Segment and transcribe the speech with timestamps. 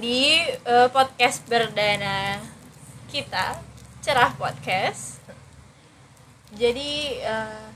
[0.00, 2.40] di eh, podcast perdana
[3.12, 3.60] kita
[4.00, 5.20] Cerah Podcast.
[6.56, 7.66] Jadi eh,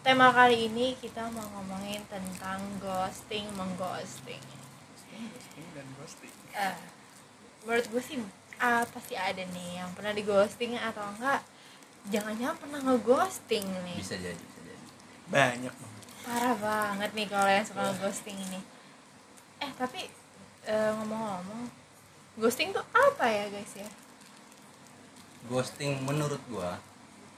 [0.00, 4.40] tema kali ini kita mau ngomongin tentang ghosting mengghosting.
[5.76, 6.32] Dan ghosting.
[6.56, 6.76] Eh,
[7.66, 8.16] Menurut gue sih
[8.62, 11.44] ah, pasti ada nih yang pernah di ghosting atau enggak.
[12.08, 13.98] Jangan-jangan pernah ngeghosting nih.
[14.00, 14.84] Bisa jadi bisa jadi.
[15.28, 16.02] Banyak banget.
[16.24, 18.60] Parah banget nih kalau yang suka ghosting ini.
[19.60, 20.08] Eh tapi
[20.66, 21.62] eh, ngomong-ngomong
[22.36, 23.88] ghosting tuh apa ya guys ya?
[25.46, 26.76] Ghosting menurut gua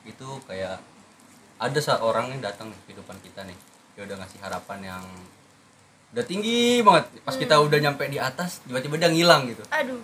[0.09, 0.81] itu kayak
[1.61, 3.59] ada seorang yang datang nih kehidupan kita nih.
[3.95, 5.03] Dia udah ngasih harapan yang
[6.17, 7.05] udah tinggi banget.
[7.23, 9.63] Pas kita udah nyampe di atas tiba-tiba dia ngilang gitu.
[9.69, 10.01] Aduh.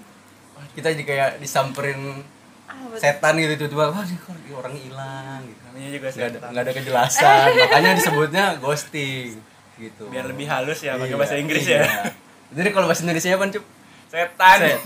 [0.76, 2.22] Kita jadi kayak disamperin
[2.68, 5.60] ah, setan gitu tiba-tiba wah ini kok orang hilang gitu.
[5.70, 7.46] Namanya juga nggak ada nggak ada kejelasan.
[7.64, 9.40] Makanya disebutnya ghosting
[9.80, 10.02] gitu.
[10.12, 11.82] Biar lebih halus ya pakai Iya, bahasa Inggris iya.
[11.82, 12.22] ya
[12.54, 13.64] jadi kalau bahasa Indonesia apa cup
[14.08, 14.58] setan.
[14.62, 14.80] Set.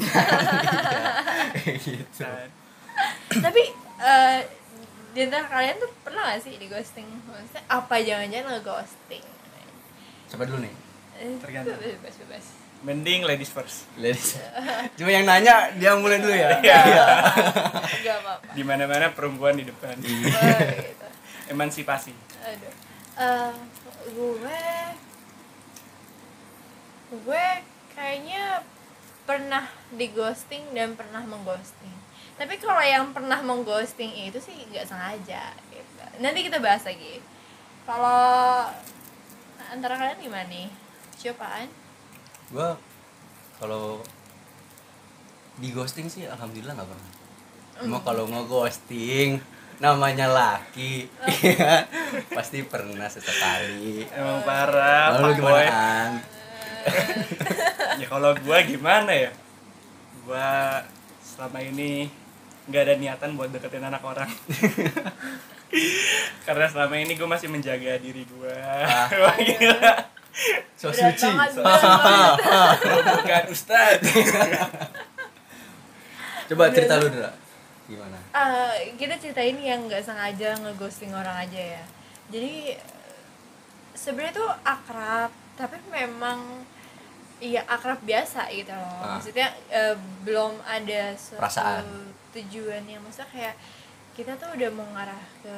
[1.85, 2.13] gitu.
[2.17, 2.49] Setan.
[3.45, 3.63] tapi
[4.01, 4.39] eh,
[5.13, 9.25] di antara kalian tuh pernah gak sih di ghosting maksudnya apa jangan-jangan nge-ghosting?
[10.33, 10.75] Coba dulu nih?
[11.19, 11.77] Eh, Tergantung.
[11.77, 12.45] bebas bebas.
[12.79, 13.91] Mending ladies first.
[13.99, 14.39] Ladies.
[14.95, 16.63] Cuma yang nanya dia mulai dulu ya?
[16.63, 16.81] Iya.
[18.07, 18.55] gak apa-apa.
[18.55, 19.99] Di mana mana perempuan di depan.
[19.99, 21.07] Oh, gitu.
[21.51, 22.15] emansipasi.
[22.47, 22.73] Aduh.
[23.19, 23.53] Eh,
[24.15, 24.63] gue
[27.13, 27.47] gue
[27.97, 28.63] kayaknya
[29.25, 31.97] pernah di ghosting dan pernah mengghosting.
[32.39, 36.05] Tapi kalau yang pernah mengghosting itu sih nggak sengaja gitu.
[36.23, 37.21] Nanti kita bahas lagi.
[37.89, 38.69] Kalau
[39.69, 40.69] antara kalian gimana nih?
[41.19, 41.89] Siapaan?
[42.49, 42.81] gua
[43.61, 44.01] kalau
[45.61, 47.13] di ghosting sih alhamdulillah nggak pernah
[47.79, 49.39] cuma kalau nge-ghosting
[49.79, 51.07] namanya laki
[51.45, 51.87] ya
[52.37, 56.19] pasti pernah sesekali emang parah lalu gimana
[58.01, 59.31] ya kalau gua gimana ya?
[60.25, 60.81] Gua
[61.21, 62.09] selama ini
[62.69, 64.29] nggak ada niatan buat deketin anak orang.
[66.49, 68.57] Karena selama ini gue masih menjaga diri gue
[69.21, 69.93] Wah, gila.
[70.81, 71.29] so Berat suci.
[71.29, 71.53] Banget,
[73.05, 74.01] bukan ustad
[76.49, 77.31] coba cerita lu Dra.
[77.89, 78.19] Gimana?
[78.33, 81.85] Eh, kita ceritain yang nggak sengaja ngeghosting orang aja ya.
[82.33, 82.77] Jadi
[83.93, 86.65] sebenarnya tuh akrab tapi memang
[87.41, 89.17] iya akrab biasa gitu loh Ah.
[89.17, 91.87] maksudnya eh, belum ada suatu Perasaan.
[92.31, 93.55] tujuan yang maksudnya kayak
[94.13, 95.55] kita tuh udah mau ngarah ke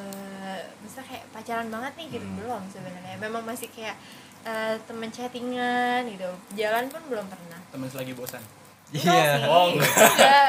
[0.81, 2.37] misalnya kayak pacaran banget nih gitu Hmm.
[2.37, 3.97] belum sebenarnya memang masih kayak
[4.43, 8.43] eh, temen chattingan gitu jalan pun belum pernah temen lagi bosan
[8.91, 9.47] iya sih.
[9.47, 9.71] Oh,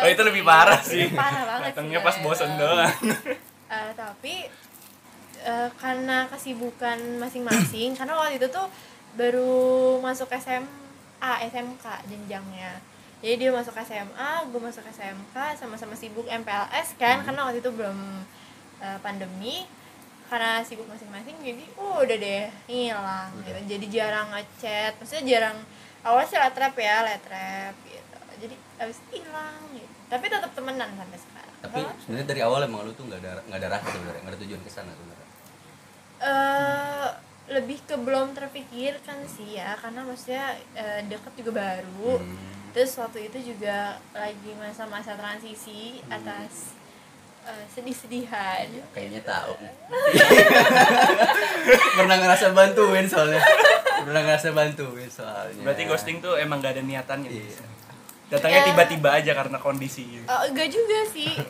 [0.02, 1.08] Oh, itu lebih parah sih.
[1.14, 2.22] parah banget datangnya pas ya.
[2.22, 2.92] bosan doang
[3.72, 4.52] Eh, tapi
[5.40, 8.68] eh, karena kesibukan masing-masing karena waktu itu tuh
[9.14, 9.56] baru
[9.98, 10.81] masuk SMA
[11.22, 12.82] SMK jenjangnya.
[13.22, 17.26] Jadi dia masuk SMA gue masuk SMK sama-sama sibuk MPLS kan Hmm.
[17.28, 17.98] karena waktu itu belum
[18.80, 19.70] eh, pandemi.
[20.26, 23.46] Karena sibuk masing-masing jadi oh, udah deh hilang Udah.
[23.46, 23.60] gitu.
[23.70, 25.58] Jadi jarang ngechat maksudnya jarang
[26.02, 28.18] awalnya sih letrap ya letrap gitu.
[28.40, 29.92] Jadi abis itu hilang gitu.
[30.08, 31.56] Tapi tetap temenan sampai sekarang.
[31.62, 34.34] Tapi Kalau- sebenarnya dari awal emang lu tuh nggak ada nggak ada rasa sebenarnya nggak
[34.34, 35.28] ada tujuan ke sana sebenarnya?
[36.22, 37.10] Eh
[37.52, 42.50] lebih ke belum terpikirkan sih ya karena maksudnya eh, deket juga baru Hmm.
[42.72, 46.14] terus waktu itu juga lagi masa-masa transisi Hmm.
[46.14, 46.74] atas
[47.42, 49.54] eh, sedih-sedihan Iya, kayaknya tahu
[51.94, 53.42] pernah ngerasa bantuin soalnya
[54.00, 57.62] pernah ngerasa bantuin soalnya berarti ghosting tuh emang gak ada niatannya Iya.
[58.30, 58.66] datangnya Ya.
[58.66, 60.24] tiba-tiba aja karena kondisi gitu.
[60.24, 61.32] Eh, enggak juga sih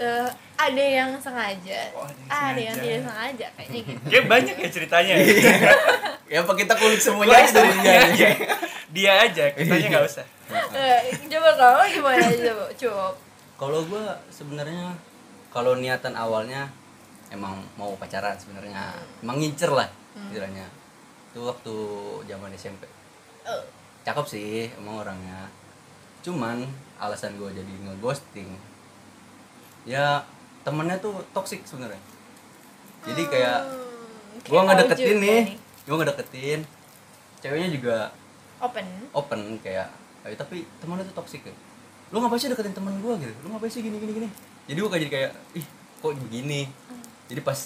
[0.00, 0.28] Eh,
[0.60, 1.80] ada yang sengaja.
[1.96, 2.84] Oh, ada yang ada yang sengaja.
[2.84, 4.00] tidak sengaja kayaknya gitu.
[4.10, 5.14] Kayak banyak ya ceritanya.
[6.30, 8.30] Ya apa kita kulik semuanya aja dari dia iya.
[8.94, 10.22] dia aja kitanya nggak usah.
[10.78, 13.06] Eh, coba kalau gimana coba coba
[13.58, 14.94] kalau gua sebenarnya
[15.50, 16.70] kalau niatan awalnya
[17.34, 18.94] emang mau pacaran sebenarnya.
[19.26, 20.70] Emang ngincer lah istilahnya.
[21.34, 21.74] Itu waktu
[22.30, 22.86] zaman SMP
[23.42, 23.62] Eh,
[24.06, 25.50] cakep sih emang orangnya.
[26.22, 26.62] Cuman
[27.02, 28.54] alasan gue jadi ngeghosting
[29.88, 30.22] ya
[30.66, 32.00] temennya tuh toxic sebenarnya.
[33.08, 35.42] Jadi kayak hmm, gue nggak deketin nih
[35.88, 36.60] gue nggak deketin
[37.40, 37.96] ceweknya juga
[38.60, 38.86] open?
[39.16, 39.88] open kayak
[40.28, 41.54] "Eh, tapi temennya tuh toxic ya.
[42.12, 43.32] Lu ngapain sih deketin temen gue gitu.
[43.46, 44.28] Lu ngapain sih gini gini gini?
[44.68, 45.66] Jadi gue kayak jadi kayak ih
[46.04, 46.60] kok begini?
[47.32, 47.58] Jadi pas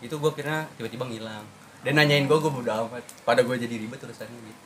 [0.00, 1.44] itu gue kira tiba-tiba ngilang.
[1.84, 3.04] Dan nanyain gue gue udah amat.
[3.24, 4.60] Pada gue jadi ribet urusannya gitu.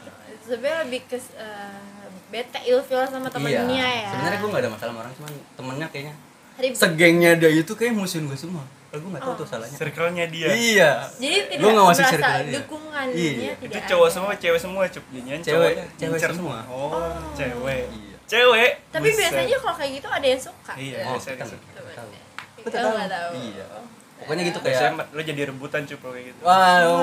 [0.44, 3.88] Sebenarnya lebih ke eh, bete ilfil sama temennya iya.
[4.06, 4.10] ya.
[4.14, 6.14] Sebenarnya gue gak ada masalah sama orang cuman temennya kayaknya
[6.56, 6.76] Ribet.
[6.76, 9.36] segengnya dia itu kayak musuhin gue semua gue nggak tahu Oh.
[9.36, 12.54] tuh salahnya circle-nya dia iya jadi tidak Gua nggak masuk merasa circle dia.
[12.54, 13.52] dukungannya Iya.
[13.52, 14.14] itu tidak cowok ada.
[14.14, 15.04] semua cewek semua cup
[15.42, 16.58] Cewek- cewek semua.
[16.64, 17.10] oh, Oh.
[17.32, 19.18] cewek iya cewek tapi Buset.
[19.20, 21.04] biasanya kalau kayak gitu ada yang suka Iya, Ya.
[21.04, 22.10] oh biasanya kita nggak tahu
[22.56, 23.30] Kita nggak tahu.
[23.36, 23.66] Iya.
[24.14, 26.94] pokoknya gitu kayak biasanya lo jadi rebutan cup kalau kayak gitu wow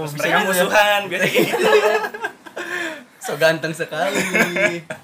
[0.00, 0.48] Terus bisa mereka gitu ya.
[0.48, 1.64] musuhan biasanya gitu
[3.26, 4.22] so ganteng sekali.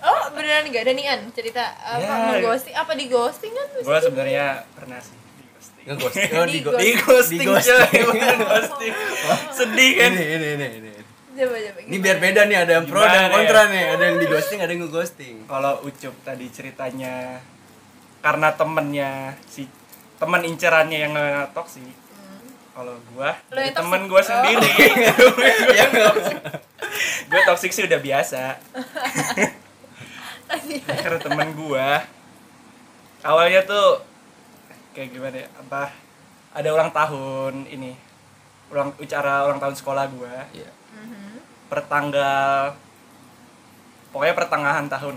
[0.01, 2.15] Oh beneran gak ada nih An cerita apa Ya.
[2.23, 2.73] mau ghosting?
[2.73, 3.67] Apa di ghosting kan?
[3.77, 5.45] Gue sebenarnya pernah sih di
[5.91, 6.31] ghosting.
[6.33, 6.79] Oh, Di di ghosting.
[6.79, 7.75] di ghosting Di ghosting.
[7.75, 8.93] coy, bukan ghosting.
[9.59, 10.11] Sedih kan?
[10.13, 10.91] Ini ini ini ini.
[11.33, 13.29] Coba coba ini biar beda nih ada yang pro dan ya?
[13.31, 13.85] kontra nih.
[13.91, 15.35] Ada yang di ghosting ada yang nge-ghosting.
[15.45, 17.41] Kalau ucup tadi ceritanya
[18.21, 19.11] karena temennya
[19.45, 19.67] si
[20.15, 21.15] teman incerannya yang
[21.51, 21.83] toksik
[22.71, 24.25] kalau gua temen gua Oh.
[24.31, 24.71] sendiri
[25.75, 25.87] ya
[27.25, 28.43] gue toksik sih udah biasa
[30.95, 32.05] karena temen gua
[33.23, 34.05] awalnya tuh
[34.93, 35.89] kayak gimana ya apa
[36.53, 37.97] ada ulang tahun ini
[38.69, 40.69] ulang acara ulang tahun sekolah gua Iya.
[40.95, 41.41] Mhm.
[41.67, 42.77] pertanggal
[44.11, 45.17] pokoknya pertengahan tahun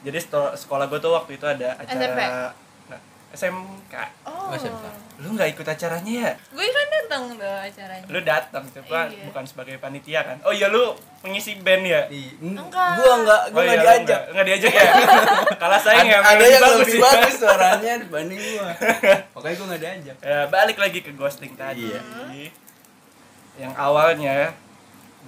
[0.00, 2.20] jadi sto- sekolah gue tuh waktu itu ada acara SMP?
[2.20, 3.00] nah,
[3.32, 3.94] SMK
[4.24, 4.84] Oh Oh, SMK.
[5.20, 6.32] Lu nggak ikut acaranya ya?
[6.48, 8.06] Gue kan datang tuh acaranya.
[8.06, 9.24] Lu datang coba Iya.
[9.28, 10.36] bukan sebagai panitia kan?
[10.40, 12.08] Oh iya lu pengisi band ya?
[12.08, 12.96] Di, Enggak.
[12.96, 14.00] gua enggak gua oh iya enggak diajak.
[14.00, 14.84] nggak nggak diajak ya?
[15.60, 17.02] Kalah saing ya ada, yang lebih ya.
[17.04, 18.68] bagus suaranya dibanding gua.
[19.34, 20.16] Pokoknya gua enggak diajak.
[20.18, 21.84] Ya balik lagi ke ghosting tadi.
[21.86, 22.00] Iya.
[23.58, 24.56] yang awalnya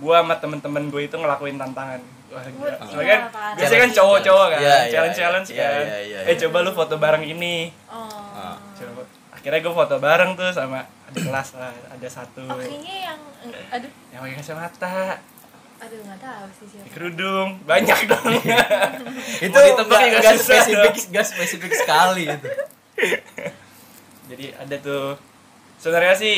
[0.00, 2.00] gua sama temen-temen gue itu ngelakuin tantangan.
[2.32, 2.80] Wah, gila.
[2.80, 3.20] Soalnya kan
[3.60, 5.84] biasanya kan cowok-cowok kan Iya, iya, challenge-challenge iya, kan.
[6.24, 7.68] eh coba lu foto bareng ini.
[7.84, 8.01] Oh.
[9.42, 12.46] Akhirnya gue foto bareng tuh sama ada kelas lah ada satu.
[12.46, 13.20] Oh kayaknya yang
[13.74, 13.90] Aduh.
[14.14, 14.98] Yang pakai kacamata.
[15.82, 16.86] Aduh gak tahu sih siapa.
[16.94, 17.48] Kerudung.
[17.66, 18.32] Banyak dong.
[19.42, 21.06] Itu ditebak susah spesifik dong.
[21.10, 22.48] enggak spesifik sekali itu.
[24.30, 25.18] Jadi ada tuh
[25.82, 26.36] sebenarnya sih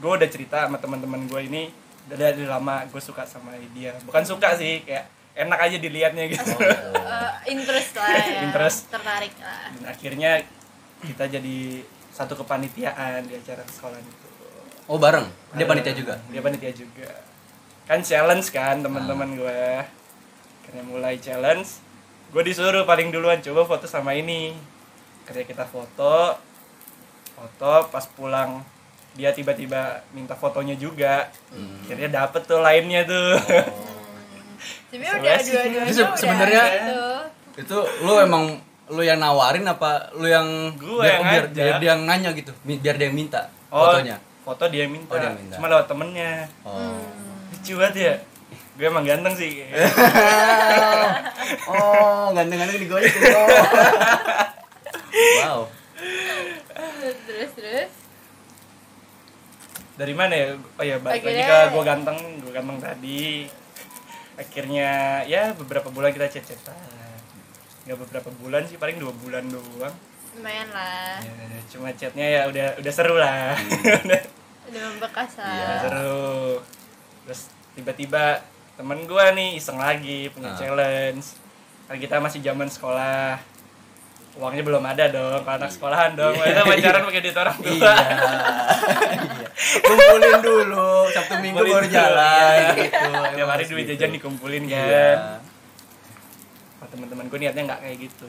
[0.00, 1.68] gue udah cerita sama teman-teman gue ini
[2.08, 3.92] udah dari lama gue suka sama dia.
[4.08, 6.56] Bukan suka sih kayak enak aja dilihatnya gitu.
[6.56, 8.40] Eh, Interest lah ya.
[8.48, 8.88] Interest.
[8.88, 9.68] Tertarik lah.
[9.76, 10.32] Dan akhirnya
[11.04, 11.84] kita jadi
[12.16, 14.26] satu kepanitiaan di acara sekolah itu.
[14.86, 15.28] Oh bareng?
[15.52, 16.14] Dia Eh, panitia juga?
[16.26, 17.10] Dia panitia juga.
[17.84, 19.60] Kan challenge kan teman-teman gue
[20.64, 21.84] karena mulai challenge.
[22.28, 24.56] Gue disuruh paling duluan coba foto sama ini.
[25.22, 26.40] Karena kita foto.
[27.32, 28.64] Foto pas pulang
[29.12, 31.28] dia tiba-tiba minta fotonya juga.
[31.84, 33.36] Akhirnya dapet tuh lainnya tuh.
[34.86, 37.00] Tapi udah dua-duanya Itu sebenarnya- gitu.
[37.56, 38.44] itu lu emang
[38.86, 40.46] lu yang nawarin apa lu yang
[40.78, 42.54] Gua biar, yang biar, biar dia yang nanya gitu.
[42.62, 44.16] Biar dia yang minta oh fotonya.
[44.46, 45.54] foto dia yang minta, Oh, dia yang minta.
[45.58, 46.32] cuma lewat temennya.
[46.62, 47.02] Oh.
[47.50, 48.14] Lucu banget ya.
[48.78, 49.50] Gue emang ganteng sih.
[51.70, 53.48] Oh ganteng-ganteng digojek oh.
[55.38, 55.60] wow.
[57.26, 57.90] Terus terus.
[59.96, 60.46] Dari mana ya?
[60.58, 62.18] Oh ya balik lagi ke gue ganteng.
[62.42, 63.46] Gue ganteng tadi.
[64.36, 67.05] Akhirnya ya beberapa bulan kita chat chatan
[67.86, 69.94] nggak beberapa bulan sih paling dua bulan doang.
[70.34, 71.22] Lumayan lah.
[71.22, 73.54] Ya, cuma chatnya ya udah udah seru lah.
[74.66, 75.62] Udah membekas lah Iya.
[75.62, 76.34] Udah seru.
[77.22, 77.40] Terus
[77.72, 78.42] tiba-tiba
[78.74, 80.58] temen gue nih iseng lagi punya Ah.
[80.58, 81.38] challenge.
[81.86, 83.38] Kan kita masih zaman sekolah.
[84.36, 86.34] Uangnya belum ada dong kalau anak sekolahan dong.
[86.34, 87.70] Kita pacaran pakai duit orang tua.
[87.72, 87.94] Iya.
[87.94, 92.70] Iya kumpulin dulu sabtu minggu Kumpulin baru jalan iya.
[92.76, 93.10] gitu.
[93.38, 93.90] Tiap hari duit gitu.
[93.94, 95.45] jajan dikumpulin kan
[96.76, 98.28] Nah, teman-teman gue niatnya nggak kayak gitu.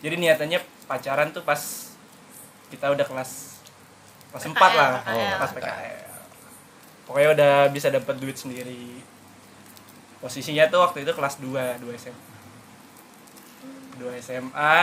[0.00, 1.60] Jadi niatannya pacaran tuh pas
[2.68, 3.60] kita udah kelas
[4.28, 4.90] kelas PKL, 4 lah.
[5.04, 5.38] PKL.
[5.40, 6.08] pas PKL
[7.08, 9.00] pokoknya udah bisa dapat duit sendiri.
[10.20, 12.20] Posisinya tuh waktu itu kelas 2 2 SMA
[13.98, 14.78] 2 SMA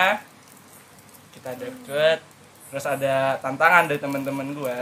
[1.32, 2.20] kita deket
[2.68, 4.80] terus ada tantangan dari teman-teman gue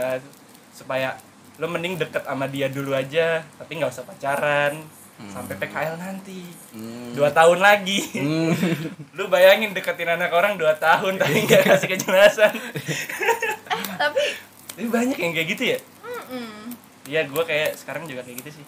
[0.74, 1.14] supaya
[1.62, 4.82] lo mending deket sama dia dulu aja tapi nggak usah pacaran
[5.24, 6.42] sampai PKL nanti.
[6.70, 7.14] Hmm.
[7.14, 8.02] dua tahun lagi.
[8.14, 8.50] Hmm.
[9.16, 12.54] lu bayangin deketin anak orang dua tahun tapi nggak kasih kejelasan.
[13.94, 14.22] Tapi
[14.74, 15.78] ini banyak yang kayak gitu ya?
[17.04, 18.64] Iya gue kayak sekarang juga kayak gitu sih.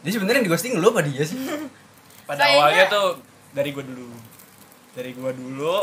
[0.00, 1.36] Jadi sebenarnya di ghosting lu apa dia sih?
[2.24, 3.08] Pada Kayaknya- awalnya tuh
[3.52, 4.08] dari gue dulu.
[4.94, 5.76] Dari gue dulu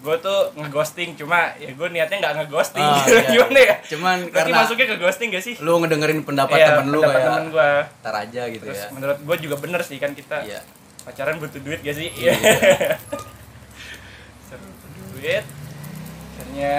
[0.00, 2.80] gue tuh ngeghosting cuma ya gue niatnya nggak ngeghosting.
[2.80, 3.20] Ah, iya.
[3.28, 3.74] gimana ya?
[3.84, 5.54] Cuman Berarti karena masuknya ke ghosting gak sih?
[5.60, 8.88] lu ngedengerin pendapat Iya, temen lu pendapat kayak temen gue tar aja gitu terus ya.
[8.96, 10.60] menurut gue juga bener sih kan kita iya.
[11.04, 12.08] pacaran butuh duit gak sih?
[12.16, 12.32] Iya.
[14.50, 14.90] butuh
[15.20, 15.44] duit.
[16.40, 16.76] Akhirnya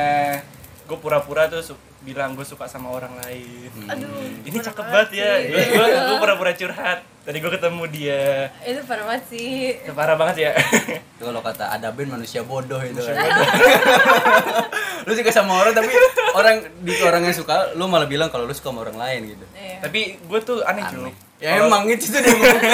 [0.89, 1.61] gue pura-pura tuh
[2.01, 3.87] bilang gue suka sama orang lain Hmm.
[3.87, 4.09] aduh
[4.41, 9.23] ini cakep banget ya gue gue pura-pura curhat tadi gue ketemu dia itu parah banget
[9.27, 10.51] sih itu parah banget ya
[11.15, 13.13] Itu kalau kata ada band manusia bodoh itu kan.
[15.01, 15.89] lu suka sama orang tapi
[16.31, 19.45] orang di orang yang suka lu malah bilang kalau lu suka sama orang lain gitu.
[19.51, 19.77] Iya.
[19.81, 21.13] tapi gue tuh aneh cuy Aneh.
[21.37, 22.33] Ya emang itu tuh dia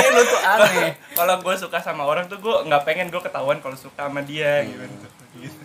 [0.10, 0.92] lu tuh aneh.
[1.20, 4.64] kalau gue suka sama orang tuh gue nggak pengen gue ketahuan kalau suka sama dia
[4.64, 4.84] gitu
[5.38, 5.60] gitu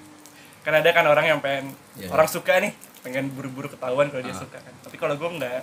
[0.60, 2.08] kan ada kan orang yang pengen Iya.
[2.08, 2.70] orang suka nih
[3.02, 4.38] pengen buru-buru ketahuan kalau dia Ah.
[4.38, 5.60] suka kan tapi kalau gue nggak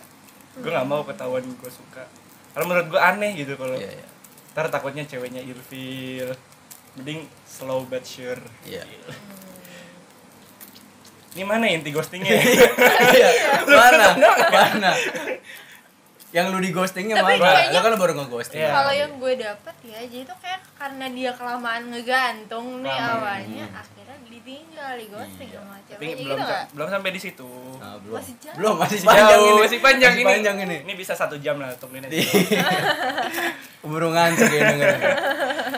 [0.59, 2.03] gue nggak mau ketahuan gue suka
[2.49, 4.07] kalau menurut gue aneh gitu kalau Iya, iya.
[4.51, 6.35] ntar takutnya ceweknya ilfil
[6.93, 8.83] mending slow but sure Iya.
[11.29, 12.27] ini mana inti ghostingnya
[13.15, 13.29] Iya.
[13.71, 14.07] Mana?
[14.49, 14.91] Mana?
[16.29, 18.59] Yang lu di ghostingnya Tapi Lu kan baru nge-ghosting.
[18.59, 18.69] Iya.
[18.71, 23.13] kalau yang gue dapet ya jadi itu kayak karena dia kelamaan ngegantung nih Lama.
[23.17, 25.57] awalnya akhirnya ditinggal di ghosting Iya.
[25.57, 28.15] sama ceweknya belum gitu nggak belum sampai di situ Nah, belum.
[28.15, 28.55] Masih jauh.
[28.55, 29.59] Belum, masih Masih panjang jauh, ini.
[29.59, 30.29] masih panjang Masih ini.
[30.29, 30.77] panjang ini.
[30.83, 32.13] ini bisa satu jam lah tungguin aja
[33.79, 35.01] Keburu ngantuk ya dengerin.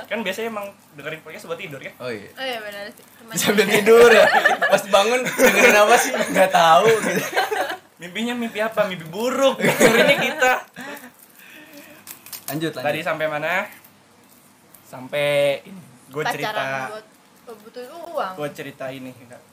[0.03, 2.27] kan biasanya emang dengerin podcast buat tidur kan Oh iya.
[2.29, 3.05] oh iya benar sih
[3.39, 4.25] Sambil tidur ya.
[4.59, 6.11] Pas bangun dengerin apa sih?
[6.11, 7.21] Enggak tahu gitu.
[8.01, 8.89] mimpinya mimpi apa?
[8.89, 10.53] Mimpi buruk ini kita.
[12.49, 12.81] Lanjut, lanjut.
[12.81, 13.69] tadi sampai mana?
[14.83, 15.81] Sampai ini.
[16.11, 16.89] Gue cerita.
[17.47, 18.33] oh, butuh uang.
[18.35, 19.51] Gue cerita ini enggak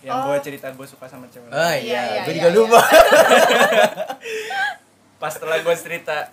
[0.00, 0.32] yang Oh.
[0.32, 1.52] gue cerita gue suka sama cewek.
[1.52, 2.56] Oh Iya, iya, iya, gue iya, juga iya.
[2.56, 2.80] lupa.
[5.20, 6.32] pas setelah gue cerita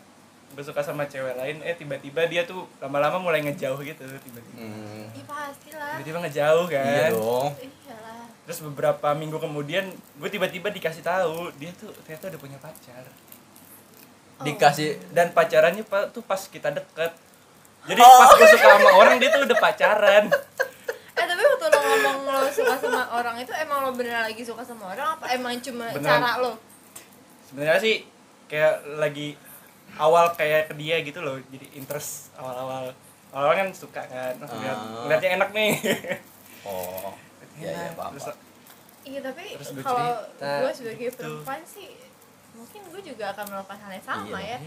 [0.56, 4.40] gue suka sama cewek lain eh tiba-tiba dia tuh lama-lama mulai ngejauh gitu tiba-tiba.
[4.56, 6.00] Hmm, iya pastilah.
[6.00, 6.88] Tiba-tiba ngejauh kan?
[6.88, 7.48] Iya dong.
[7.60, 8.07] iyalah
[8.48, 13.04] terus beberapa minggu kemudian gue tiba-tiba dikasih tahu dia tuh ternyata udah punya pacar
[14.38, 14.46] Oh.
[14.46, 17.10] Dikasih dan pacarannya pa- tuh pas kita deket
[17.84, 18.18] jadi Oh.
[18.20, 20.30] pas gue suka sama orang dia tuh udah pacaran
[21.12, 24.62] eh tapi waktu lo ngomong lo suka sama orang itu emang lo bener lagi suka
[24.62, 26.22] sama orang apa emang cuma Beneran.
[26.22, 26.54] cara lo
[27.44, 28.06] sebenarnya sih
[28.46, 29.34] kayak lagi
[29.98, 32.94] awal kayak ke dia gitu loh jadi interest awal-awal
[33.34, 35.02] awal kan suka kan oh, ngeliat, Ah.
[35.04, 35.72] ngeliatnya enak nih
[36.64, 37.10] Oh.
[37.58, 37.94] Iya, iya, Enak.
[37.94, 38.12] paham.
[38.14, 38.38] Terus paham.
[39.04, 39.44] iya tapi
[39.80, 41.18] kalau gue sebagai gitu.
[41.18, 41.90] perempuan sih
[42.52, 44.58] mungkin gue juga akan melakukan hal yang sama Iya.
[44.58, 44.60] ya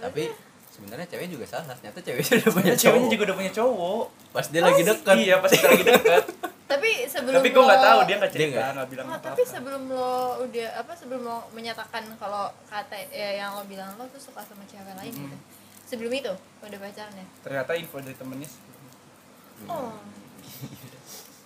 [0.00, 0.22] Tapi
[0.70, 1.74] sebenarnya cewek juga salah.
[1.74, 3.10] Ternyata cewek udah punya Ternyata ceweknya cowok.
[3.10, 5.14] juga udah punya cowok Pas dia lagi deket.
[5.18, 6.24] iya pas kita lagi deket
[6.70, 9.26] tapi sebelum tapi gue nggak tahu dia nggak Dia cerita nggak- nggak bilang Oh, apa
[9.26, 14.06] tapi sebelum lo udah apa sebelum lo menyatakan kalau kata ya, yang lo bilang lo
[14.06, 15.26] tuh suka sama cewek lain Hmm.
[15.26, 15.36] gitu.
[15.88, 16.30] Sebelum itu
[16.62, 17.26] udah pacaran ya?
[17.42, 18.62] ternyata info dari temennya sih.
[19.66, 19.98] Oh.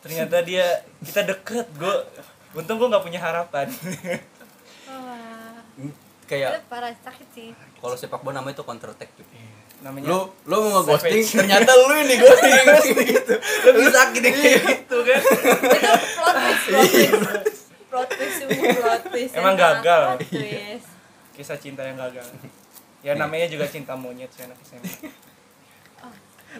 [0.04, 0.66] ternyata dia
[1.00, 1.96] kita deket gue
[2.54, 3.66] untung gue nggak punya harapan
[4.86, 5.58] Wah.
[5.74, 5.92] Itu
[6.24, 7.48] Kayak parah sakit sih.
[7.76, 9.24] kalau sepak bola namanya itu counter attack cuy.
[9.80, 11.36] namanya Lu lu mau nge-ghosting Savage.
[11.36, 12.52] ternyata lu ini ghosting
[13.04, 13.34] gitu.
[13.76, 15.20] Lu sakit deh kayak gitu kan.
[15.20, 15.36] itu
[16.16, 16.64] plot twist,
[17.12, 17.62] plot twist.
[17.86, 19.32] Plot twist, sungguh plot twist.
[19.34, 20.00] Emang gagal.
[20.16, 20.88] Plot twist.
[21.34, 22.24] kisah cinta yang gagal
[23.02, 24.86] ya namanya juga cinta monyet sih anak SMA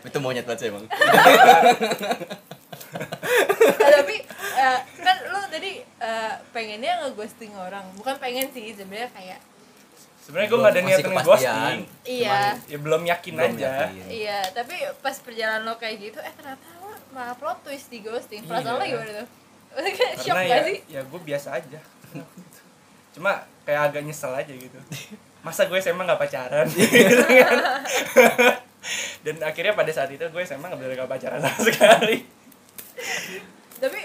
[0.01, 0.85] Itu monyet banget sih emang.
[3.65, 4.17] Nah, tapi
[4.55, 9.41] eh, kan lo tadi eh, pengennya ngeghosting orang bukan pengen sih sebenarnya kayak
[10.19, 12.39] sebenarnya gue nggak ada niat ngeghosting Iya.
[12.57, 14.05] Cuman ya belum yakin Belum aja yakin.
[14.09, 18.43] Iya, tapi pas perjalanan lo kayak gitu, eh ternyata lo malah plot twist di ghosting.
[18.43, 18.81] Perasaan Iya.
[18.81, 19.29] lo gimana tuh?
[19.75, 20.79] Shock karena gak ya sih?
[20.87, 21.81] ya gue biasa aja
[23.11, 23.33] cuma
[23.63, 24.79] kayak agak nyesel aja gitu
[25.41, 27.59] masa gue SMA nggak pacaran Gitu kan.
[29.25, 32.17] Dan akhirnya pada saat itu gue SMA nggak bener pacaran sama sekali
[33.75, 34.01] Tapi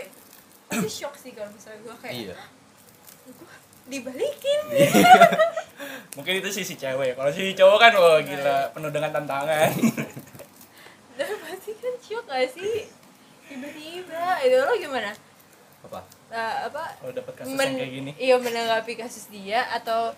[0.72, 2.36] itu shock sih kalau misalnya gue kayak Iya.
[3.28, 3.54] gue
[3.90, 4.60] dibalikin.
[6.16, 9.70] mungkin itu sisi cewek kalau sisi cowok kan wah gila penuh dengan tantangan
[11.20, 12.88] Dan pasti kan shock gak sih?
[13.44, 15.12] Tiba-tiba, itu lo gimana?
[15.84, 16.00] Apa?
[16.30, 16.84] Eh, apa?
[16.96, 20.14] kalau dapat kasus men- yang kayak gini Iya menanggapi kasus dia atau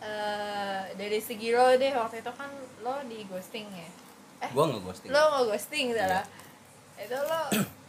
[0.00, 3.88] eh, dari segi lo deh waktu itu kan lo di ghosting ya?
[4.42, 5.08] Eh, Gua nge-ghosting.
[5.08, 6.24] lo nggak ghosting salah
[6.98, 7.40] itu lo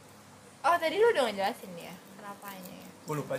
[0.70, 2.90] oh tadi lo udah ngejelasin ya kenapanya ya?
[3.04, 3.36] Gue lupa.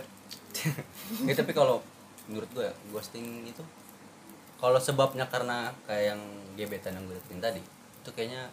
[1.23, 1.79] Ya tapi kalau
[2.27, 3.63] menurut gue ya, ghosting itu
[4.55, 6.21] kalau sebabnya karena kayak yang
[6.55, 7.61] gebetan yang gue dapetin tadi
[8.01, 8.51] itu kayaknya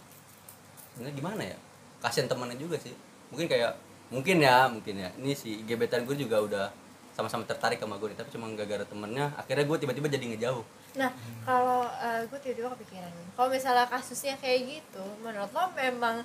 [0.94, 1.56] sebenarnya gimana ya?
[1.98, 2.94] Kasihan temannya juga sih.
[3.30, 3.72] Mungkin kayak
[4.08, 5.08] mungkin ya mungkin ya.
[5.16, 6.66] Ini si gebetan gue juga udah
[7.12, 10.64] sama-sama tertarik sama gue nih, tapi cuma gara-gara temennya akhirnya gue tiba-tiba jadi ngejauh.
[10.96, 11.12] Nah
[11.44, 11.84] kalau
[12.28, 16.24] gue tiba-tiba kepikiran kalau misalnya kasusnya kayak gitu menurut lo memang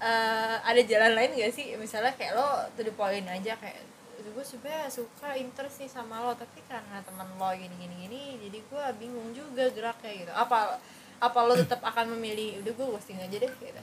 [0.00, 1.72] eh, ada jalan lain gak sih?
[1.80, 3.80] Misalnya kayak lo to the point aja kayak
[4.28, 8.58] gue sebenernya suka interest nih sama lo tapi karena teman lo gini gini gini jadi
[8.60, 10.32] gue bingung juga geraknya gitu.
[10.36, 10.76] Apa
[11.18, 13.82] apa lo tetap akan memilih udah gue ghosting aja deh gitu?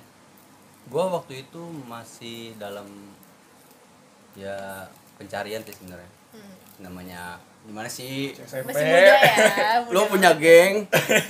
[0.86, 2.86] Gue waktu itu masih dalam
[4.38, 4.86] ya
[5.16, 6.12] pencarian sih sebenarnya.
[6.32, 6.56] Hmm.
[6.80, 8.36] namanya gimana sih?
[8.36, 9.18] SMP masih muda ya?
[9.94, 10.74] Lu muda punya geng.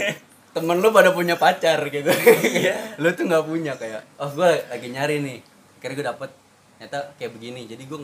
[0.55, 2.07] Temen lu pada punya pacar gitu.
[2.39, 2.79] Iya.
[3.03, 5.37] lu tuh nggak punya kayak oh gue lagi nyari nih
[5.83, 6.31] kira gue dapet.
[6.79, 7.67] Ternyata kayak begini.
[7.67, 7.99] Jadi gue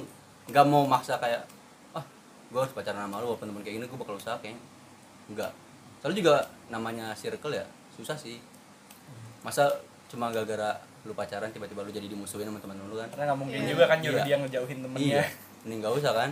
[0.52, 1.48] nggak mau maksa kayak
[1.96, 2.04] ah
[2.52, 4.60] gue harus pacaran sama lu walaupun temen kayak gini gue bakal usaha kayak
[5.32, 5.48] enggak
[6.04, 6.34] soalnya juga
[6.68, 7.64] namanya circle ya
[7.96, 8.36] susah sih.
[9.42, 9.72] Masa
[10.12, 10.76] cuma gara-gara
[11.08, 13.08] lu pacaran tiba-tiba lu jadi dimusuhin sama teman lu kan?
[13.16, 13.70] Karena nggak mungkin Iya.
[13.72, 14.28] juga kan nyuruh Iya.
[14.28, 15.08] dia ngejauhin temennya.
[15.08, 15.24] Iya
[15.62, 16.30] mending gak usah kan?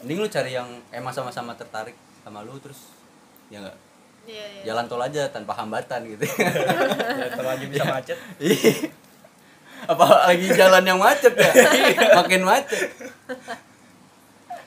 [0.00, 2.92] Mending lu cari yang emang sama-sama tertarik sama lu terus
[3.48, 3.76] ya enggak
[4.28, 4.62] Iya, iya.
[4.68, 6.20] jalan tol aja tanpa hambatan gitu.
[6.28, 8.18] Ya, terlalu bisa macet.
[8.36, 8.92] Iya.
[9.88, 11.48] apalagi jalan yang macet ya?
[12.12, 12.92] Makin macet.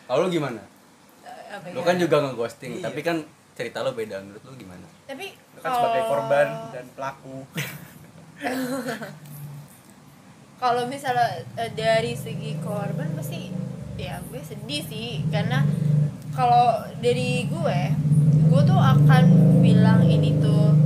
[0.09, 0.57] Kalau lu gimana?
[1.21, 1.85] Eh, apa lu ya?
[1.85, 2.89] kan juga ngeghosting Iya.
[2.89, 3.21] tapi kan
[3.53, 4.17] cerita lu beda.
[4.19, 4.81] Menurut lu gimana?
[5.05, 7.35] Tapi Lu kan sebagai korban dan pelaku
[10.61, 13.49] kalau misalnya eh, dari segi korban pasti
[13.97, 15.25] ya gue sedih sih.
[15.33, 15.65] Karena
[16.31, 17.79] kalau dari gue
[18.47, 19.23] gue tuh akan
[19.65, 20.77] bilang ini tuh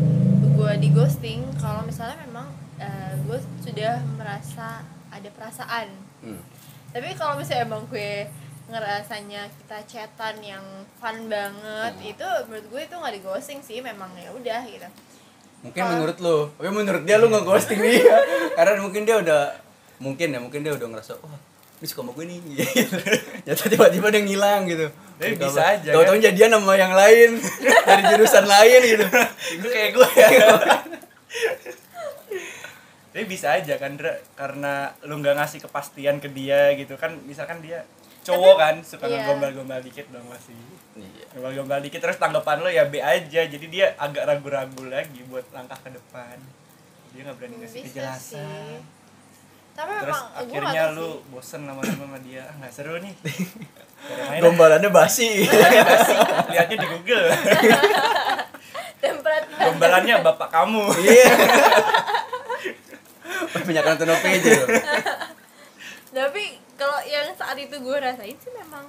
[0.55, 1.43] gue di ghosting.
[1.59, 2.47] Kalau misalnya memang
[2.79, 5.91] eh, gue sudah merasa ada perasaan.
[6.25, 6.41] Hmm.
[6.89, 8.25] tapi kalau misalnya emang gue
[8.65, 10.63] ngerasanya kita chatan yang
[10.97, 12.09] fun banget Hmm.
[12.09, 14.89] itu menurut gue itu nggak di ghosting sih memang ya udah gitu.
[15.61, 16.37] Mungkin menurut lu.
[16.55, 18.15] Tapi menurut dia lu ngeghosting dia
[18.57, 19.41] karena mungkin dia udah
[20.01, 21.39] mungkin ya mungkin dia udah ngerasa wah
[21.75, 22.39] ini suka sama gue nih.
[22.55, 22.97] Gitu.
[23.45, 24.87] Nyata tiba-tiba dia ngilang gitu.
[25.19, 26.25] Tapi bisa aja, tahu-tahu kan?
[26.31, 27.29] jadian sama yang lain
[27.87, 29.05] dari jurusan lain gitu.
[29.59, 30.27] Itu kayak gue ya
[33.15, 37.63] tapi bisa aja kan Dra, karena lu nggak ngasih kepastian ke dia gitu kan misalkan
[37.63, 37.87] dia
[38.27, 39.23] cowok kan suka iya.
[39.23, 40.51] ngegombal-gombal dikit dong masih.
[40.99, 41.23] Iya.
[41.31, 43.47] Gombal-gombal dikit terus tanggapan lo ya B aja.
[43.47, 46.35] Jadi dia agak ragu-ragu lagi buat langkah ke depan.
[47.15, 48.19] Dia nggak berani ngasih bisa kejelasan.
[48.19, 48.94] sih
[50.05, 51.27] terus memang gue akhirnya lu sih.
[51.33, 52.43] bosen lama-lama sama dia.
[52.61, 53.13] Nggak seru nih.
[54.05, 55.49] Lain gombalannya basi.
[56.53, 57.25] Lihatnya di Google.
[59.55, 60.83] Gombalannya bapak kamu.
[61.01, 61.29] Iya.
[63.65, 64.19] Banyak nonton loh
[66.15, 68.87] tapi kalau yang saat itu gue rasain sih memang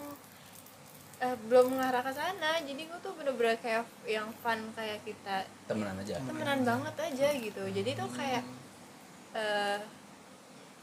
[1.18, 2.62] eh, belum mengarah ke sana.
[2.62, 6.22] Jadi gue tuh bener-bener kayak yang fun kayak kita temenan aja.
[6.22, 7.62] Temenan banget aja gitu.
[7.66, 8.46] Jadi tuh kayak
[9.34, 9.78] eh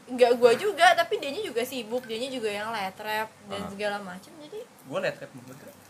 [0.06, 3.68] nggak gue juga tapi dianya juga sibuk dianya juga yang letrap dan Ah.
[3.68, 5.72] segala macam jadi gue liat rap mulu Dra.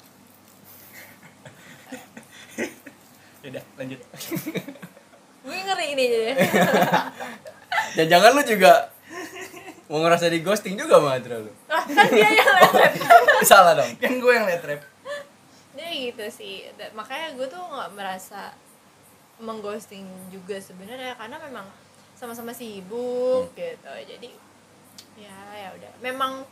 [3.44, 4.00] Yaudah lanjut.
[5.42, 6.32] Gue ngeri ini jadi.
[7.92, 8.88] Dan jangan lu juga
[9.84, 11.52] mau ngerasa di ghosting juga sama Adra lu.
[11.68, 12.92] Lah kan dia yang letrap
[13.50, 13.90] salah dong.
[13.98, 14.80] Kan gue yang liat rap.
[15.74, 16.64] Dia gitu sih.
[16.94, 18.54] Makanya gue tuh nggak merasa
[19.36, 21.66] mengghosting juga sebenarnya karena memang
[22.24, 23.92] sama-sama sibuk gitu.
[24.08, 24.32] Jadi
[25.14, 25.92] ya ya udah.
[26.00, 26.42] Memang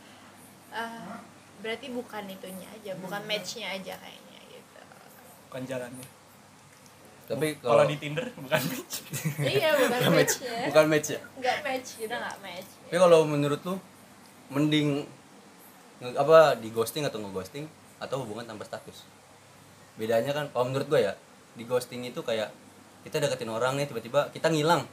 [0.69, 1.13] eh,
[1.59, 4.81] berarti bukan itunya aja bukan matchnya aja kayaknya gitu.
[5.49, 6.07] Bukan jalannya.
[7.23, 8.93] Tapi kalau di Tinder bukan match.
[9.57, 10.33] Iya bukan bukan match.
[10.37, 10.55] matchnya.
[10.69, 11.19] Bukan match ya?
[11.39, 12.69] Nggak match kita nggak match.
[12.85, 13.75] Tapi kalau menurut lu
[14.53, 15.07] mending
[16.03, 17.65] nge- apa di ghosting atau nge-ghosting
[17.97, 19.07] atau hubungan tanpa status?
[19.95, 21.13] Bedanya kan kalau menurut gue ya
[21.55, 22.51] di ghosting itu kayak
[23.07, 24.83] kita deketin orang nih tiba-tiba kita ngilang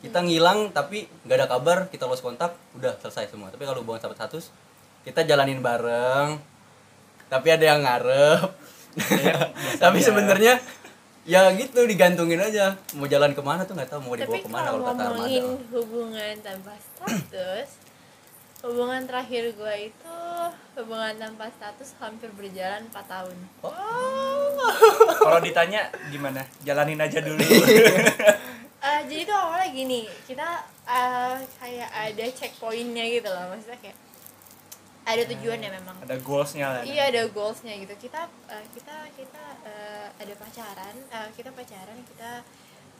[0.00, 3.52] kita ngilang tapi nggak ada kabar kita lost kontak udah selesai semua.
[3.52, 4.48] Tapi kalau hubungan tanpa status
[5.04, 6.40] kita jalanin bareng.
[7.28, 8.48] Tapi ada yang ngarep.
[9.84, 10.58] Tapi sebenarnya
[11.28, 12.74] ya gitu digantungin aja.
[12.96, 14.90] Mau jalan ke mana tuh nggak tahu mau dibawa tapi ke mana kalau kalau kata
[14.90, 15.10] Armada.
[15.14, 17.68] ngomongin hubungan tanpa status
[18.60, 20.18] hubungan terakhir gue itu
[20.76, 23.36] hubungan tanpa status hampir berjalan 4 tahun.
[25.16, 26.44] Kalau ditanya gimana?
[26.60, 27.40] Jalanin aja dulu
[28.80, 30.48] Eh, jadi tuh awalnya gini kita
[30.88, 33.98] eh, kayak ada checkpointnya gitu loh maksudnya kayak
[35.00, 35.96] ada tujuannya memang.
[36.00, 37.92] ada goalsnya lah iya ada goalsnya gitu.
[37.98, 42.30] Kita eh, kita kita eh, ada pacaran eh, kita pacaran kita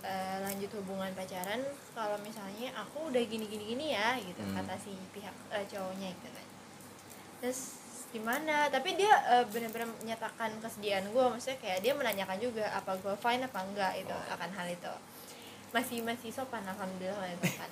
[0.04, 1.64] eh, lanjut hubungan pacaran.
[1.96, 4.60] Kalau misalnya aku udah gini gini gini ya gitu Hmm.
[4.60, 6.46] kata si pihak eh, cowoknya gitu kan.
[7.40, 7.60] Terus
[8.12, 8.68] gimana?
[8.68, 13.48] Tapi dia eh, benar-benar menyatakan kesediaan gue maksudnya kayak dia menanyakan juga apa gue fine
[13.48, 14.94] apa enggak itu akan hal itu
[15.70, 17.70] masih masih sopan alhamdulillah masih sopan.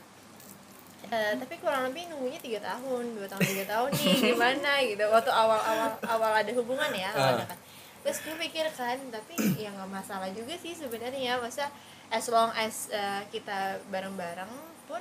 [1.08, 5.04] Eh, tapi kurang lebih nunggunya tiga tahun dua tahun tiga tahun nih gimana gitu.
[5.08, 7.58] Waktu awal awal awal ada hubungan ya awal ada kan.
[8.04, 11.70] Terus gue pikir kan tapi ya nggak masalah juga sih sebenarnya masa
[12.12, 14.52] as long as eh, kita bareng bareng
[14.84, 15.00] pun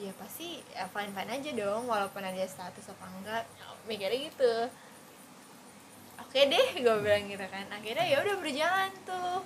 [0.00, 3.44] ya pasti ya fine fine aja dong walaupun ada status apa enggak.
[3.84, 4.54] Mikirnya gitu.
[6.22, 7.66] Oke deh gue bilang gitu kan.
[7.68, 9.44] Akhirnya ya udah berjalan tuh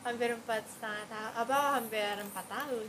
[0.00, 2.88] hampir empat setengah tahun apa hampir empat tahun.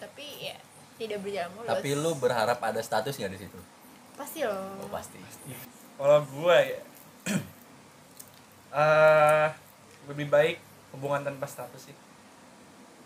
[0.00, 0.56] Tapi ya
[0.96, 1.68] tidak berjalan mulus.
[1.68, 3.58] Tapi lu berharap ada status nggak di situ?
[4.16, 4.80] Pasti loh.
[4.80, 5.18] Oh pasti.
[5.98, 6.80] Kalau gue ya
[8.82, 9.48] eh
[10.08, 10.56] lebih baik
[10.96, 11.96] hubungan tanpa status sih.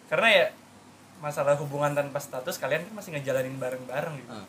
[0.07, 0.47] Karena ya
[1.19, 4.33] masalah hubungan tanpa status kalian kan masih ngejalanin bareng-bareng gitu.
[4.33, 4.47] Ah.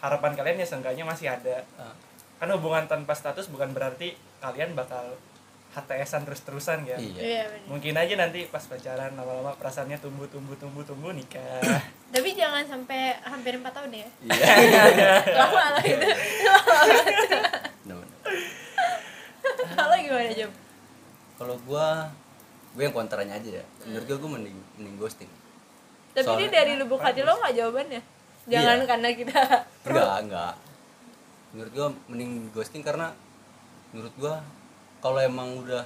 [0.00, 1.64] harapan kalian ya seenggaknya masih ada.
[1.76, 1.96] Ah.
[2.40, 5.12] kan hubungan tanpa status bukan berarti kalian bakal
[5.70, 7.20] HTSan terus-terusan ya iya.
[7.22, 11.62] Iya mungkin aja nanti pas pacaran lama-lama perasaannya tumbuh tumbuh tumbuh tumbuh nikah.
[12.10, 14.08] Tapi jangan sampai hampir empat tahun ya?
[14.26, 14.54] Iya.
[15.38, 16.08] Lama lah itu.
[17.86, 18.10] Bener-bener.
[19.78, 20.52] kalau gimana Job
[21.38, 22.10] kalau gua
[22.74, 23.64] gue yang kontranya aja ya.
[23.86, 25.30] Menurut gua gue mending mending ghosting.
[26.10, 28.02] Tapi ini dari lubuk hati lo nggak jawabannya
[28.50, 28.88] jangan Iya.
[28.90, 29.40] karena kita
[29.86, 30.54] enggak enggak.
[31.54, 33.14] Menurut gua mending ghosting karena
[33.94, 34.42] menurut gua
[35.00, 35.84] kalau emang udah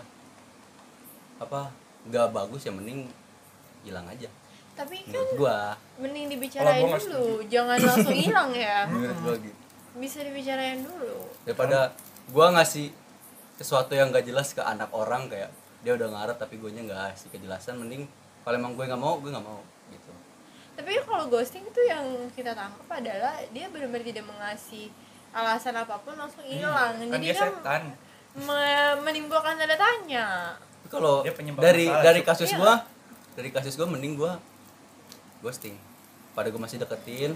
[1.38, 1.70] apa
[2.06, 3.08] nggak bagus ya mending
[3.82, 4.28] hilang aja.
[4.74, 5.58] Tapi kan menurut gua.
[6.02, 8.78] mending Kalau dibicarain gua nggak dulu jangan langsung hilang ya.
[8.90, 11.30] Menurut gua gitu bisa dibicarain dulu.
[11.46, 11.94] Daripada
[12.34, 12.90] gua ngasih
[13.54, 15.50] sesuatu yang gak jelas ke anak orang kayak
[15.86, 18.08] dia udah ngarep tapi gue nya nggak kasih kejelasan mending
[18.42, 19.60] kalau emang gue nggak mau gue nggak mau
[19.94, 20.10] gitu.
[20.74, 22.02] Tapi kalau ghosting itu yang
[22.34, 24.90] kita tangkap adalah dia benar-benar tidak mengasih
[25.30, 26.98] alasan apa pun langsung hilang.
[26.98, 27.82] Kan jadi dia kan setan
[28.36, 30.54] me- menimbulkan tanda tanya.
[30.90, 32.58] Kalau dari masalah, dari kasus Iya.
[32.58, 32.74] gua
[33.34, 34.38] dari kasus gua mending gua
[35.42, 35.74] ghosting.
[36.34, 37.34] Pada gua masih deketin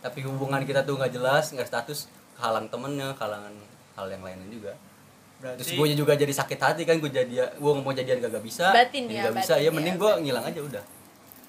[0.00, 2.06] tapi hubungan kita tuh nggak jelas nggak status
[2.38, 3.54] halang temennya halangan
[3.96, 4.72] hal yang lainnya juga.
[5.36, 8.72] Berarti terus gue juga jadi sakit hati kan gue jadi gue mau jadian gak, bisa
[8.72, 9.52] Batin ya, nggak bisa.
[9.52, 10.84] batin ya ya, mending gue ngilang aja udah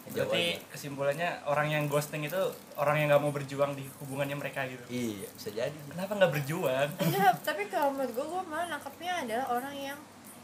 [0.09, 0.63] berarti aja.
[0.69, 2.41] kesimpulannya orang yang ghosting itu
[2.75, 4.83] orang yang nggak mau berjuang di hubungannya mereka gitu?
[4.87, 5.77] Iya bisa jadi.
[5.87, 6.87] Kenapa nggak berjuang?
[6.97, 9.97] Enggak tapi kalau menurut gue gue malah nangkepnya adalah orang yang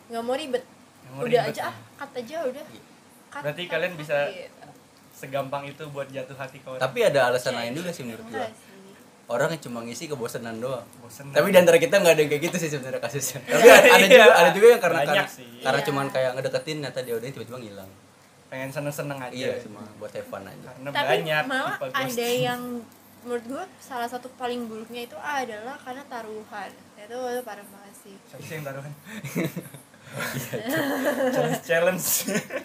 [0.07, 0.63] nggak mau ribet.
[1.09, 1.53] Mau udah ribet.
[1.53, 2.65] aja ah cut aja udah.
[2.65, 2.81] Iya.
[3.29, 4.67] Cut, Berarti cut, kalian bisa- gitu.
[5.13, 6.81] segampang itu buat jatuh hati ke orang?
[6.81, 8.47] Tapi ada alasan lain juga sih menurut gue
[9.23, 10.83] orang yang cuma ngisi kebosanan doang.
[10.99, 13.39] Bosen tapi di antara kita nggak ada yang kayak gitu sih sebenarnya kasusnya.
[13.47, 15.47] Tapi ada, ada juga ada juga yang karena Banyak karena, sih.
[15.63, 15.87] karena Iya.
[15.87, 17.89] cuman kayak ngedeketin ternyata dia udah tiba-tiba ngilang
[18.53, 19.33] pengen seneng-seneng aja.
[19.33, 20.69] Iya cuma buat have fun aja.
[20.77, 22.61] Karena tapi banyak malah ada yang
[23.25, 26.69] menurut gue salah satu paling buruknya itu adalah karena taruhan.
[27.01, 28.15] Itu itu parah banget sih.
[28.29, 28.93] Siapa sih yang taruhan?
[31.33, 32.07] Challenge challenge.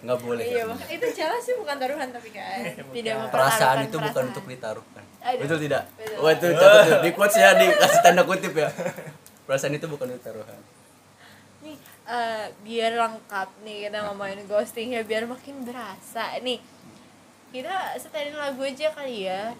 [0.04, 0.76] Nggak boleh iya kan?
[0.92, 2.60] itu jelas sih bukan taruhan tapi kan.
[2.84, 2.92] Bukan.
[2.92, 5.04] tidak perasaan itu bukan untuk ditaruhkan.
[5.24, 5.40] Aduh.
[5.40, 5.82] betul tidak?
[5.96, 6.20] Betul.
[6.20, 8.68] wah itu catat tuh di quotes ya dikasih tanda kutip ya.
[9.48, 10.60] Perasaan itu bukan untuk taruhan
[12.08, 16.32] eh, biar lengkap nih kita ngomongin ghosting ya biar makin berasa.
[16.40, 16.58] Nih
[17.48, 19.52] kita setelin lagu aja kali ya.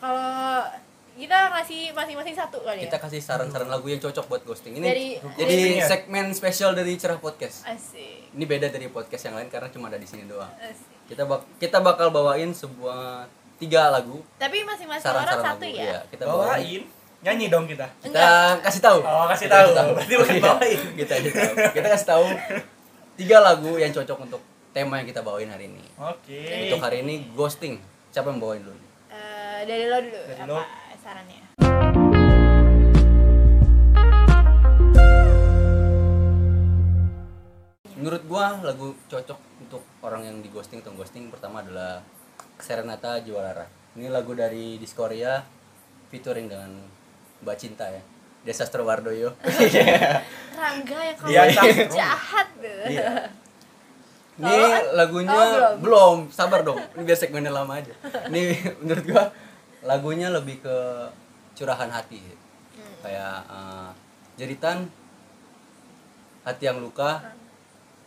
[0.00, 0.64] Kalau
[1.12, 4.80] kita ngasih masing-masing satu kali kita ya kasih saran-saran lagu yang cocok buat ghosting.
[4.80, 5.86] Ini Dari- jadi Ghosting ya?
[5.86, 7.68] segmen spesial dari cerah podcast.
[7.68, 8.32] Asik.
[8.32, 10.48] Ini beda dari podcast yang lain karena cuma ada di sini doang.
[10.56, 11.12] Asik.
[11.12, 13.28] Kita bak kita bakal bawain sebuah
[13.60, 14.24] tiga lagu.
[14.40, 15.84] Tapi masing-masing orang satu lagu ya?
[15.84, 16.48] Iya, kita bawain.
[16.48, 16.82] bawain
[17.22, 17.86] nyanyi dong kita.
[18.02, 18.98] Kita kasih tahu.
[19.06, 19.94] Oh, kasih Kita tahu.
[19.94, 20.80] Berarti bukan Iya, bawain.
[20.98, 21.54] kita kasih tahu.
[21.70, 22.26] Kita kasih tahu
[23.14, 24.42] tiga lagu yang cocok untuk
[24.74, 25.82] tema yang kita bawain hari ini.
[26.02, 26.66] Oke.
[26.66, 27.78] Untuk hari ini ghosting.
[28.10, 28.76] Siapa yang bawain dulu?
[29.08, 30.20] Eh, dari lo dulu.
[30.28, 30.62] Dari apa lo.
[30.98, 31.40] sarannya?
[37.94, 42.02] Menurut gua lagu cocok untuk orang yang di ghosting atau ghosting pertama adalah
[42.58, 45.44] Serenata Jualara ini lagu dari Diskoria
[46.08, 46.70] featuring dengan
[47.42, 48.02] Mbak Cinta ya
[48.42, 49.30] Desa Wardoyo
[50.58, 51.88] Rangga yang kamu Dia cakep.
[51.90, 53.10] jahat tuh Iya.
[54.32, 55.74] Ini Kalau kan- lagunya oh, belum.
[55.84, 56.16] belum.
[56.32, 56.80] sabar dong.
[56.96, 57.92] Ini biar segmennya lama aja.
[58.32, 58.40] Ini
[58.80, 59.24] menurut gua
[59.84, 60.76] lagunya lebih ke
[61.52, 62.16] curahan hati.
[62.72, 62.94] Hmm.
[63.04, 63.88] Kayak eh,
[64.40, 64.88] jeritan
[66.42, 67.20] hati yang luka.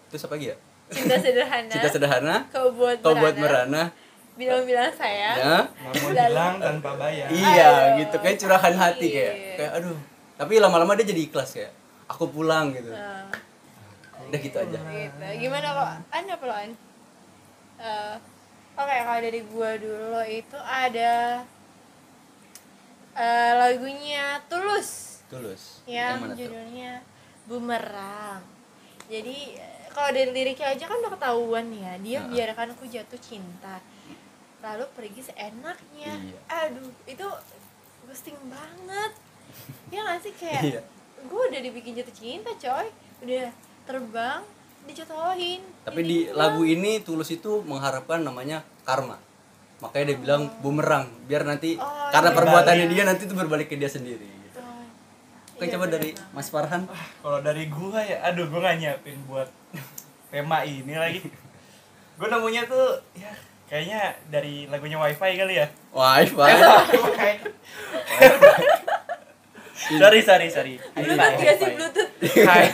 [0.09, 0.57] Terus apa lagi ya?
[0.85, 3.89] cinta sederhana Cinta sederhana, kau buat kau buat merana.
[4.35, 5.59] Bilang-bilang sayang Ya.
[5.65, 9.35] namun hilang tanpa bayar Iya, Aduh, gitu kayak curahan hati kayak.
[9.55, 9.97] Kayak aduh.
[10.35, 11.69] Tapi lama-lama dia jadi ikhlas ya.
[12.05, 12.89] Aku pulang gitu.
[12.89, 13.31] Nah,
[14.21, 14.75] Udah gitu aja.
[14.75, 16.69] gitu gimana kok anda pelan
[17.75, 18.15] Eh,
[18.73, 21.43] oke kalau dari gua dulu itu ada
[23.13, 25.81] eh, lagunya tulus Tulus.
[25.85, 26.41] yang mana tuh?
[26.41, 27.03] judulnya
[27.45, 28.41] bumerang
[29.05, 32.29] jadi eh, kalau dari liriknya aja kan udah ketahuan ya dia Nah.
[32.29, 33.77] biarkan aku jatuh cinta
[34.65, 36.37] lalu pergi seenaknya Iya.
[36.49, 37.27] aduh itu
[38.03, 39.11] ghosting banget
[39.87, 40.81] ya nggak sih kayak Iya.
[41.21, 42.87] gue udah dibikin jatuh cinta coy
[43.21, 43.45] udah
[43.83, 44.41] terbang
[44.83, 49.17] dijatuhin Tapi di lagu ini Tulus itu mengharapkan namanya karma.
[49.75, 52.37] Makanya dia bilang bumerang biar nanti Oh, karena iya.
[52.37, 54.25] perbuatannya dia nanti itu berbalik ke dia sendiri.
[54.25, 54.57] Gitu.
[54.57, 54.85] Oh,
[55.53, 56.09] Oke iya, coba bener dari.
[56.31, 56.85] Mas Farhan.
[57.17, 59.49] kalau dari gua ya aduh gua nggak nyiapin buat
[60.29, 61.21] tema ini lagi
[62.17, 63.33] gua nemunya tuh ya
[63.65, 65.67] kayaknya dari lagunya wifi kali ya?
[65.91, 66.51] Wifi.
[70.01, 72.09] sorry sorry sorry bluetooth gak sih bluetooth?
[72.45, 72.65] Hai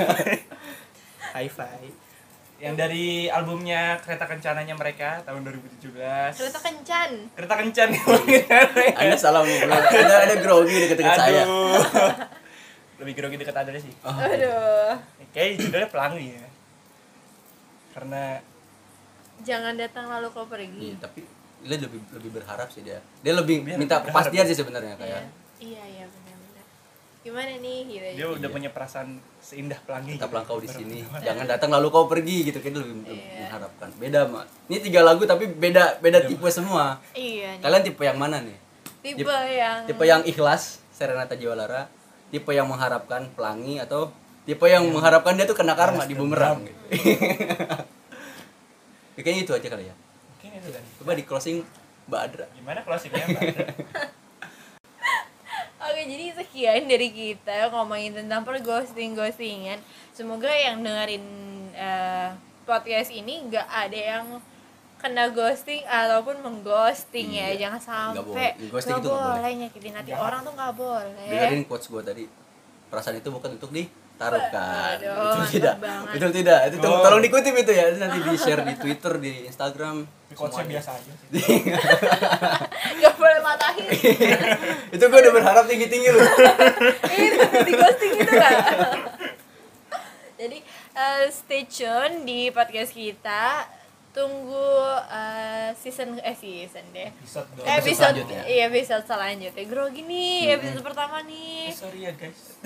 [1.32, 1.82] Hi-Fi.
[2.62, 7.12] Yang dari albumnya Kereta Kencananya mereka tahun 2017 kereta kencan.
[7.34, 7.89] Kereta Kencan.
[9.01, 11.43] Anda salah ngobrol anda ada grogi deket-deket saya.
[11.47, 11.82] Aduh
[13.01, 13.93] lebih grogi dekat ada sih.
[14.06, 14.93] Oh, aduh.
[15.34, 16.47] Kayak judulnya Pelangi ya.
[17.97, 18.38] Karena
[19.41, 20.91] jangan datang lalu kau pergi.
[20.91, 21.21] Iya tapi
[21.62, 22.97] dia lebih lebih berharap sih dia.
[23.21, 25.21] Dia lebih Biar minta kepastian sih sebenarnya iya kayak
[25.60, 25.84] iya.
[25.84, 26.63] Iya benar-benar.
[27.21, 28.49] Gimana nih gitu dia udah Iya.
[28.49, 30.51] punya perasaan seindah Pelangi tetaplah gitu.
[30.51, 30.99] kau di sini.
[31.21, 32.58] Jangan datang lalu kau pergi gitu.
[32.58, 33.45] Kan dia lebih Iya.
[33.45, 33.89] mengharapkan.
[33.95, 36.97] Beda mak ini tiga lagu tapi beda beda tipe semua.
[37.13, 37.62] Iya nih.
[37.62, 38.58] kalian tipe yang mana nih?
[39.01, 41.89] Tipe yang tipe yang ikhlas Serenata Jiwalara.
[42.30, 44.10] Tipe yang mengharapkan pelangi atau
[44.41, 46.82] tipe yang mengharapkan dia tuh kena karma di bumerang gitu.
[49.15, 49.95] Ya, kayaknya itu aja kali ya
[50.32, 51.58] mungkin itu kan coba di closing
[52.10, 53.41] Mbak Adra gimana closingnya Mbak?
[55.82, 59.82] Oke, jadi sekian dari kita ngomongin tentang perghosting-ghostingan.
[60.13, 61.26] Semoga yang dengerin
[61.74, 62.30] eh,
[62.63, 64.26] podcast ini nggak ada yang
[65.02, 67.65] kena ghosting ataupun mengghosting Iya, ya.
[67.67, 68.69] Jangan nggak sampai boleh.
[68.69, 69.54] Ghosting nggak itu nggak boleh boleh.
[69.65, 71.28] nyakitin hati orang tuh nggak boleh.
[71.34, 72.24] dengerin quotes gue tadi
[72.93, 73.89] perasaan itu bukan untuk ditaruhkan
[74.22, 76.12] Aduh, betul tidak banget.
[76.12, 77.04] betul tidak itu tolong, Oh.
[77.04, 80.70] tolong dikutip itu ya nanti di share di Twitter di Instagram semuanya.
[80.72, 81.42] biasa aja sih
[83.02, 83.88] Gak boleh matahin.
[84.96, 86.22] itu gue udah berharap tinggi tinggi loh
[87.18, 88.56] itu di ghosting itu kan.
[90.36, 90.58] Jadi
[90.92, 93.66] eh, stay tune di podcast kita.
[94.12, 94.76] Tunggu
[95.08, 97.08] eh, season eh season deh.
[97.08, 98.42] episode dong Episode episode selanjutnya.
[98.46, 102.60] iya episode selanjutnya grogi nih episode pertama nih Eh, sorry ya guys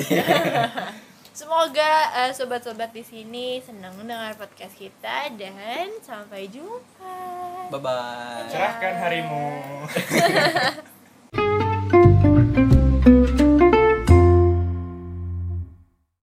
[1.35, 7.19] semoga eh, sobat-sobat di sini senang mendengar podcast kita dan sampai jumpa.
[7.67, 9.45] Bye bye cerahkan harimu